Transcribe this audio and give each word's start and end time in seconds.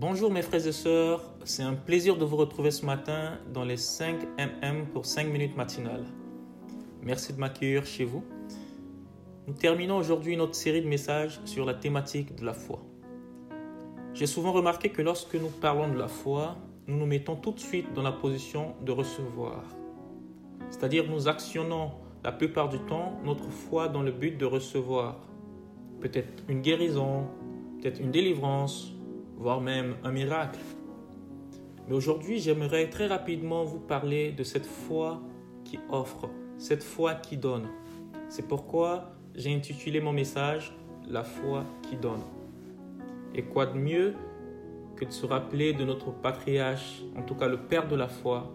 Bonjour 0.00 0.30
mes 0.30 0.42
frères 0.42 0.64
et 0.64 0.70
sœurs, 0.70 1.24
c'est 1.42 1.64
un 1.64 1.74
plaisir 1.74 2.16
de 2.16 2.24
vous 2.24 2.36
retrouver 2.36 2.70
ce 2.70 2.86
matin 2.86 3.36
dans 3.52 3.64
les 3.64 3.76
5 3.76 4.28
MM 4.38 4.86
pour 4.92 5.04
5 5.04 5.26
minutes 5.26 5.56
matinales. 5.56 6.04
Merci 7.02 7.32
de 7.32 7.40
m'accueillir 7.40 7.84
chez 7.84 8.04
vous. 8.04 8.22
Nous 9.48 9.54
terminons 9.54 9.96
aujourd'hui 9.96 10.36
notre 10.36 10.54
série 10.54 10.82
de 10.82 10.86
messages 10.86 11.40
sur 11.44 11.64
la 11.64 11.74
thématique 11.74 12.36
de 12.36 12.44
la 12.44 12.52
foi. 12.52 12.80
J'ai 14.14 14.28
souvent 14.28 14.52
remarqué 14.52 14.90
que 14.90 15.02
lorsque 15.02 15.34
nous 15.34 15.48
parlons 15.48 15.88
de 15.88 15.98
la 15.98 16.06
foi, 16.06 16.56
nous 16.86 16.96
nous 16.96 17.06
mettons 17.06 17.34
tout 17.34 17.50
de 17.50 17.58
suite 17.58 17.92
dans 17.92 18.02
la 18.02 18.12
position 18.12 18.76
de 18.80 18.92
recevoir. 18.92 19.64
C'est-à-dire 20.70 21.10
nous 21.10 21.26
actionnons 21.26 21.90
la 22.22 22.30
plupart 22.30 22.68
du 22.68 22.78
temps 22.78 23.18
notre 23.24 23.50
foi 23.50 23.88
dans 23.88 24.02
le 24.02 24.12
but 24.12 24.38
de 24.38 24.44
recevoir 24.44 25.16
peut-être 26.00 26.44
une 26.46 26.62
guérison, 26.62 27.26
peut-être 27.80 28.00
une 28.00 28.12
délivrance, 28.12 28.92
voire 29.38 29.60
même 29.60 29.96
un 30.04 30.10
miracle. 30.10 30.58
Mais 31.86 31.94
aujourd'hui, 31.94 32.38
j'aimerais 32.38 32.90
très 32.90 33.06
rapidement 33.06 33.64
vous 33.64 33.78
parler 33.78 34.32
de 34.32 34.42
cette 34.42 34.66
foi 34.66 35.22
qui 35.64 35.78
offre, 35.88 36.28
cette 36.58 36.82
foi 36.82 37.14
qui 37.14 37.36
donne. 37.36 37.68
C'est 38.28 38.46
pourquoi 38.46 39.12
j'ai 39.34 39.54
intitulé 39.54 40.00
mon 40.00 40.12
message 40.12 40.76
La 41.08 41.22
foi 41.22 41.64
qui 41.88 41.96
donne. 41.96 42.22
Et 43.34 43.42
quoi 43.42 43.66
de 43.66 43.78
mieux 43.78 44.14
que 44.96 45.04
de 45.04 45.10
se 45.10 45.24
rappeler 45.24 45.72
de 45.72 45.84
notre 45.84 46.10
patriarche, 46.10 47.02
en 47.16 47.22
tout 47.22 47.36
cas 47.36 47.46
le 47.46 47.58
père 47.58 47.86
de 47.86 47.94
la 47.94 48.08
foi, 48.08 48.52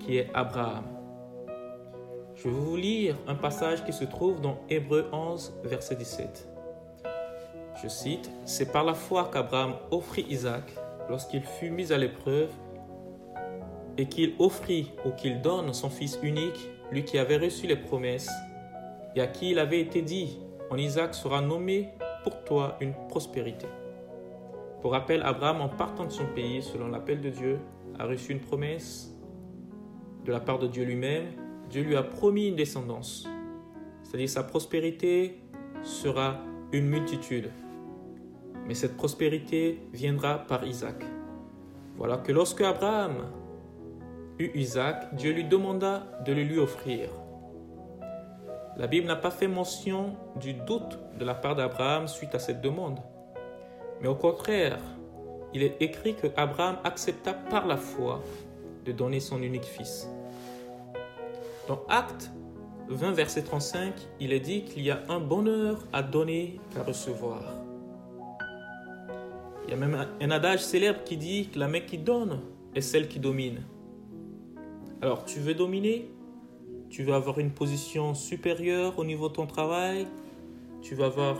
qui 0.00 0.18
est 0.18 0.28
Abraham. 0.34 0.84
Je 2.34 2.44
vais 2.44 2.54
vous 2.54 2.76
lire 2.76 3.16
un 3.26 3.34
passage 3.34 3.84
qui 3.84 3.92
se 3.92 4.04
trouve 4.04 4.40
dans 4.40 4.60
Hébreu 4.68 5.06
11, 5.12 5.60
verset 5.64 5.96
17. 5.96 6.57
Je 7.82 7.86
cite, 7.86 8.28
C'est 8.44 8.72
par 8.72 8.82
la 8.82 8.94
foi 8.94 9.30
qu'Abraham 9.32 9.74
offrit 9.92 10.26
Isaac 10.28 10.74
lorsqu'il 11.08 11.42
fut 11.42 11.70
mis 11.70 11.92
à 11.92 11.98
l'épreuve 11.98 12.50
et 13.96 14.06
qu'il 14.06 14.34
offrit 14.40 14.92
ou 15.04 15.10
qu'il 15.10 15.40
donne 15.40 15.72
son 15.72 15.88
fils 15.88 16.18
unique, 16.22 16.68
lui 16.90 17.04
qui 17.04 17.18
avait 17.18 17.36
reçu 17.36 17.68
les 17.68 17.76
promesses 17.76 18.30
et 19.14 19.20
à 19.20 19.28
qui 19.28 19.50
il 19.50 19.60
avait 19.60 19.80
été 19.80 20.02
dit, 20.02 20.38
en 20.70 20.76
Isaac 20.76 21.14
sera 21.14 21.40
nommé 21.40 21.90
pour 22.24 22.42
toi 22.44 22.76
une 22.80 22.94
prospérité. 23.08 23.66
Pour 24.82 24.92
rappel, 24.92 25.22
Abraham, 25.22 25.60
en 25.60 25.68
partant 25.68 26.04
de 26.04 26.12
son 26.12 26.26
pays, 26.26 26.62
selon 26.62 26.88
l'appel 26.88 27.20
de 27.20 27.30
Dieu, 27.30 27.60
a 27.98 28.06
reçu 28.06 28.32
une 28.32 28.40
promesse 28.40 29.14
de 30.24 30.32
la 30.32 30.40
part 30.40 30.58
de 30.58 30.66
Dieu 30.66 30.84
lui-même. 30.84 31.26
Dieu 31.70 31.82
lui 31.82 31.96
a 31.96 32.02
promis 32.02 32.48
une 32.48 32.56
descendance, 32.56 33.28
c'est-à-dire 34.02 34.28
sa 34.28 34.42
prospérité 34.42 35.40
sera 35.82 36.38
une 36.72 36.86
multitude 36.86 37.50
mais 38.68 38.74
cette 38.74 38.98
prospérité 38.98 39.80
viendra 39.94 40.40
par 40.46 40.64
Isaac. 40.66 41.02
Voilà 41.96 42.18
que 42.18 42.30
lorsque 42.30 42.60
Abraham 42.60 43.24
eut 44.38 44.52
Isaac, 44.54 45.14
Dieu 45.14 45.32
lui 45.32 45.44
demanda 45.44 46.06
de 46.26 46.32
le 46.32 46.42
lui 46.42 46.58
offrir. 46.58 47.08
La 48.76 48.86
Bible 48.86 49.06
n'a 49.06 49.16
pas 49.16 49.30
fait 49.30 49.48
mention 49.48 50.14
du 50.36 50.52
doute 50.52 50.98
de 51.18 51.24
la 51.24 51.34
part 51.34 51.56
d'Abraham 51.56 52.06
suite 52.06 52.34
à 52.34 52.38
cette 52.38 52.60
demande. 52.60 53.00
Mais 54.00 54.06
au 54.06 54.14
contraire, 54.14 54.78
il 55.54 55.62
est 55.62 55.80
écrit 55.80 56.14
que 56.14 56.28
Abraham 56.36 56.76
accepta 56.84 57.32
par 57.32 57.66
la 57.66 57.78
foi 57.78 58.22
de 58.84 58.92
donner 58.92 59.18
son 59.18 59.42
unique 59.42 59.64
fils. 59.64 60.08
Dans 61.66 61.82
Acte 61.88 62.30
20, 62.88 63.12
verset 63.12 63.42
35, 63.42 63.94
il 64.20 64.32
est 64.32 64.40
dit 64.40 64.64
qu'il 64.64 64.82
y 64.82 64.90
a 64.90 65.00
un 65.08 65.20
bonheur 65.20 65.84
à 65.92 66.02
donner 66.02 66.60
qu'à 66.72 66.82
recevoir. 66.82 67.57
Il 69.68 69.72
y 69.72 69.74
a 69.74 69.76
même 69.76 70.06
un 70.22 70.30
adage 70.30 70.64
célèbre 70.64 71.04
qui 71.04 71.18
dit 71.18 71.50
que 71.52 71.58
la 71.58 71.68
main 71.68 71.80
qui 71.80 71.98
donne 71.98 72.40
est 72.74 72.80
celle 72.80 73.06
qui 73.06 73.20
domine. 73.20 73.66
Alors, 75.02 75.26
tu 75.26 75.40
veux 75.40 75.52
dominer? 75.52 76.10
Tu 76.88 77.02
veux 77.02 77.12
avoir 77.12 77.38
une 77.38 77.50
position 77.50 78.14
supérieure 78.14 78.98
au 78.98 79.04
niveau 79.04 79.28
de 79.28 79.34
ton 79.34 79.46
travail? 79.46 80.06
Tu 80.80 80.94
veux 80.94 81.04
avoir 81.04 81.36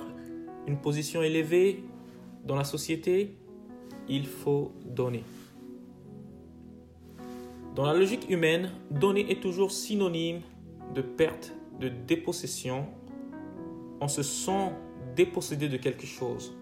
une 0.67 0.77
position 0.77 1.23
élevée 1.23 1.83
dans 2.45 2.55
la 2.55 2.65
société? 2.65 3.35
Il 4.11 4.27
faut 4.27 4.73
donner. 4.85 5.25
Dans 7.75 7.87
la 7.87 7.95
logique 7.95 8.29
humaine, 8.29 8.73
donner 8.91 9.31
est 9.31 9.41
toujours 9.41 9.73
synonyme 9.73 10.43
de 10.95 11.01
perte, 11.01 11.55
de 11.81 11.89
dépossession. 11.89 12.89
On 14.03 14.09
se 14.09 14.23
sent 14.23 14.73
dépossédé 15.17 15.71
de 15.71 15.79
quelque 15.79 16.05
chose. 16.05 16.58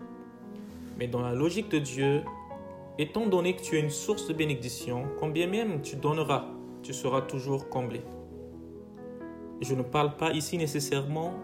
Mais 0.97 1.09
dans 1.09 1.21
la 1.21 1.35
logique 1.35 1.71
de 1.71 1.79
Dieu, 1.79 2.23
étant 2.99 3.27
donné 3.27 3.55
que 3.55 3.63
tu 3.63 3.77
es 3.77 3.81
une 3.81 3.91
source 3.91 4.27
de 4.29 4.33
bénédiction, 4.33 5.05
combien 5.21 5.47
même 5.47 5.83
tu 5.83 5.97
donneras, 5.97 6.47
tu 6.83 6.95
seras 6.95 7.23
toujours 7.23 7.69
comblé. 7.69 8.01
Je 9.61 9.75
ne 9.75 9.83
parle 9.83 10.17
pas 10.17 10.33
ici 10.33 10.57
nécessairement 10.59 11.35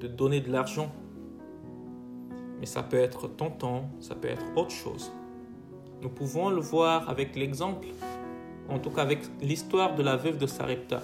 de 0.00 0.06
donner 0.06 0.40
de 0.40 0.50
l'argent, 0.50 0.92
mais 2.60 2.66
ça 2.66 2.82
peut 2.82 2.98
être 2.98 3.28
ton 3.28 3.50
temps, 3.50 3.90
ça 4.00 4.14
peut 4.14 4.28
être 4.28 4.44
autre 4.56 4.70
chose. 4.70 5.12
Nous 6.00 6.08
pouvons 6.08 6.50
le 6.50 6.60
voir 6.60 7.08
avec 7.08 7.34
l'exemple, 7.36 7.88
en 8.68 8.78
tout 8.78 8.90
cas 8.90 9.02
avec 9.02 9.20
l'histoire 9.40 9.94
de 9.94 10.02
la 10.02 10.16
veuve 10.16 10.38
de 10.38 10.46
Sarepta, 10.46 11.02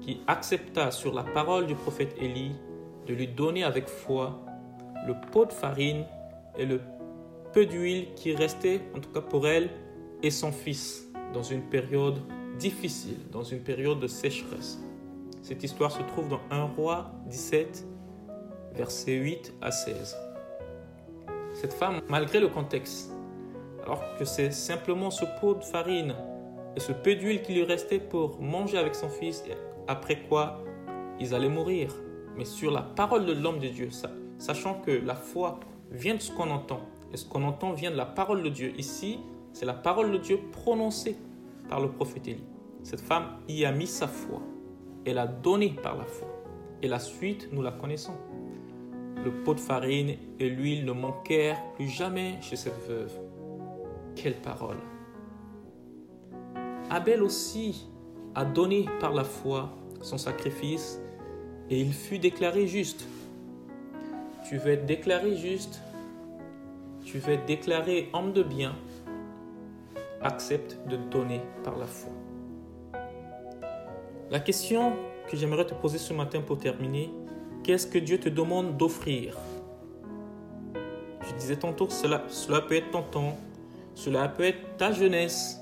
qui 0.00 0.20
accepta 0.26 0.90
sur 0.90 1.12
la 1.12 1.22
parole 1.22 1.66
du 1.66 1.74
prophète 1.74 2.14
Élie 2.20 2.52
de 3.06 3.14
lui 3.14 3.26
donner 3.26 3.64
avec 3.64 3.88
foi 3.88 4.40
le 5.06 5.14
pot 5.32 5.46
de 5.46 5.52
farine 5.52 6.04
et 6.58 6.66
le 6.66 6.80
peu 7.52 7.66
d'huile 7.66 8.08
qui 8.14 8.34
restait, 8.34 8.80
en 8.94 9.00
tout 9.00 9.10
cas 9.10 9.20
pour 9.20 9.46
elle, 9.46 9.70
et 10.22 10.30
son 10.30 10.52
fils, 10.52 11.08
dans 11.32 11.42
une 11.42 11.62
période 11.62 12.18
difficile, 12.58 13.18
dans 13.30 13.44
une 13.44 13.60
période 13.60 14.00
de 14.00 14.06
sécheresse. 14.06 14.78
Cette 15.42 15.62
histoire 15.62 15.92
se 15.92 16.02
trouve 16.02 16.28
dans 16.28 16.40
1 16.50 16.64
roi 16.76 17.12
17, 17.26 17.86
versets 18.74 19.16
8 19.16 19.54
à 19.60 19.70
16. 19.70 20.16
Cette 21.54 21.72
femme, 21.72 22.00
malgré 22.08 22.40
le 22.40 22.48
contexte, 22.48 23.10
alors 23.84 24.02
que 24.18 24.24
c'est 24.24 24.50
simplement 24.50 25.10
ce 25.10 25.24
pot 25.40 25.54
de 25.54 25.64
farine 25.64 26.14
et 26.76 26.80
ce 26.80 26.92
peu 26.92 27.14
d'huile 27.14 27.42
qui 27.42 27.54
lui 27.54 27.64
restait 27.64 27.98
pour 27.98 28.40
manger 28.40 28.78
avec 28.78 28.94
son 28.94 29.08
fils, 29.08 29.42
après 29.86 30.20
quoi 30.28 30.62
ils 31.18 31.34
allaient 31.34 31.48
mourir, 31.48 31.94
mais 32.36 32.44
sur 32.44 32.70
la 32.70 32.82
parole 32.82 33.24
de 33.24 33.32
l'homme 33.32 33.58
de 33.58 33.68
Dieu, 33.68 33.88
sachant 34.38 34.74
que 34.74 34.90
la 34.90 35.14
foi 35.14 35.58
vient 35.90 36.14
de 36.14 36.20
ce 36.20 36.32
qu'on 36.32 36.50
entend. 36.50 36.80
Et 37.12 37.16
ce 37.16 37.24
qu'on 37.24 37.42
entend 37.44 37.72
vient 37.72 37.90
de 37.90 37.96
la 37.96 38.06
parole 38.06 38.42
de 38.42 38.48
Dieu. 38.48 38.72
Ici, 38.78 39.18
c'est 39.52 39.66
la 39.66 39.74
parole 39.74 40.12
de 40.12 40.18
Dieu 40.18 40.40
prononcée 40.52 41.16
par 41.68 41.80
le 41.80 41.88
prophète 41.88 42.28
Élie. 42.28 42.44
Cette 42.82 43.00
femme 43.00 43.38
y 43.48 43.64
a 43.64 43.72
mis 43.72 43.86
sa 43.86 44.06
foi. 44.06 44.40
Elle 45.04 45.18
a 45.18 45.26
donné 45.26 45.70
par 45.70 45.96
la 45.96 46.04
foi. 46.04 46.28
Et 46.82 46.88
la 46.88 46.98
suite, 46.98 47.48
nous 47.52 47.62
la 47.62 47.72
connaissons. 47.72 48.14
Le 49.24 49.32
pot 49.42 49.54
de 49.54 49.60
farine 49.60 50.16
et 50.38 50.48
l'huile 50.48 50.84
ne 50.84 50.92
manquèrent 50.92 51.60
plus 51.74 51.88
jamais 51.88 52.36
chez 52.40 52.56
cette 52.56 52.78
veuve. 52.86 53.12
Quelle 54.14 54.36
parole. 54.36 54.76
Abel 56.90 57.22
aussi 57.22 57.88
a 58.34 58.44
donné 58.44 58.86
par 59.00 59.12
la 59.12 59.24
foi 59.24 59.70
son 60.00 60.18
sacrifice 60.18 61.00
et 61.70 61.80
il 61.80 61.92
fut 61.92 62.18
déclaré 62.18 62.66
juste 62.66 63.06
tu 64.48 64.56
veux 64.56 64.72
être 64.72 64.86
déclaré 64.86 65.36
juste, 65.36 65.82
tu 67.04 67.18
veux 67.18 67.34
être 67.34 67.44
déclaré 67.44 68.08
homme 68.14 68.32
de 68.32 68.42
bien, 68.42 68.74
accepte 70.22 70.78
de 70.88 70.96
donner 70.96 71.42
par 71.64 71.76
la 71.76 71.86
foi. 71.86 72.10
La 74.30 74.40
question 74.40 74.92
que 75.30 75.36
j'aimerais 75.36 75.66
te 75.66 75.74
poser 75.74 75.98
ce 75.98 76.14
matin 76.14 76.40
pour 76.40 76.56
terminer, 76.56 77.10
qu'est-ce 77.62 77.86
que 77.86 77.98
Dieu 77.98 78.18
te 78.18 78.30
demande 78.30 78.78
d'offrir? 78.78 79.36
Je 81.26 81.34
disais 81.34 81.56
tantôt 81.56 81.86
que 81.86 81.92
cela, 81.92 82.24
cela 82.28 82.62
peut 82.62 82.76
être 82.76 82.90
ton 82.90 83.02
temps, 83.02 83.36
cela 83.94 84.28
peut 84.28 84.44
être 84.44 84.78
ta 84.78 84.92
jeunesse 84.92 85.60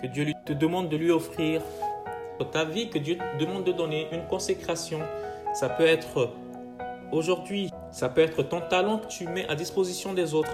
que 0.00 0.06
Dieu 0.06 0.32
te 0.46 0.54
demande 0.54 0.88
de 0.88 0.96
lui 0.96 1.10
offrir, 1.10 1.60
ta 2.52 2.64
vie 2.64 2.88
que 2.88 2.98
Dieu 2.98 3.16
te 3.16 3.44
demande 3.44 3.64
de 3.64 3.72
donner, 3.72 4.08
une 4.12 4.26
consécration. 4.26 5.00
Ça 5.54 5.68
peut 5.68 5.86
être 5.86 6.30
aujourd'hui 7.12 7.70
ça 7.94 8.08
peut 8.08 8.22
être 8.22 8.42
ton 8.42 8.60
talent 8.60 8.98
que 8.98 9.06
tu 9.06 9.28
mets 9.28 9.48
à 9.48 9.54
disposition 9.54 10.14
des 10.14 10.34
autres. 10.34 10.50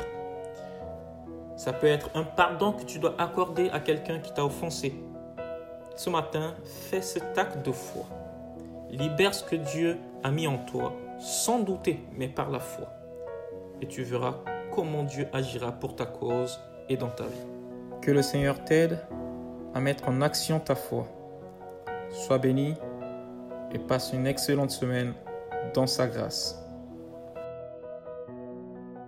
Ça 1.56 1.72
peut 1.72 1.86
être 1.86 2.10
un 2.14 2.22
pardon 2.22 2.72
que 2.72 2.84
tu 2.84 2.98
dois 2.98 3.14
accorder 3.16 3.70
à 3.70 3.80
quelqu'un 3.80 4.18
qui 4.18 4.30
t'a 4.30 4.44
offensé. 4.44 4.92
Ce 5.96 6.10
matin, 6.10 6.54
fais 6.64 7.00
cet 7.00 7.38
acte 7.38 7.64
de 7.64 7.72
foi. 7.72 8.04
Libère 8.90 9.32
ce 9.32 9.42
que 9.42 9.56
Dieu 9.56 9.96
a 10.22 10.30
mis 10.30 10.46
en 10.46 10.58
toi, 10.58 10.92
sans 11.18 11.60
douter, 11.60 12.04
mais 12.12 12.28
par 12.28 12.50
la 12.50 12.60
foi. 12.60 12.88
Et 13.80 13.86
tu 13.86 14.02
verras 14.02 14.34
comment 14.70 15.04
Dieu 15.04 15.26
agira 15.32 15.72
pour 15.72 15.96
ta 15.96 16.04
cause 16.04 16.60
et 16.90 16.98
dans 16.98 17.08
ta 17.08 17.24
vie. 17.24 17.46
Que 18.02 18.10
le 18.10 18.20
Seigneur 18.20 18.62
t'aide 18.64 18.98
à 19.72 19.80
mettre 19.80 20.10
en 20.10 20.20
action 20.20 20.60
ta 20.60 20.74
foi. 20.74 21.08
Sois 22.10 22.36
béni 22.36 22.74
et 23.72 23.78
passe 23.78 24.12
une 24.12 24.26
excellente 24.26 24.72
semaine 24.72 25.14
dans 25.72 25.86
sa 25.86 26.06
grâce. 26.06 26.59